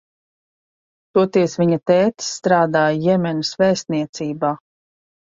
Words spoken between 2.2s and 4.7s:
strādā Jemenas vēstniecībā.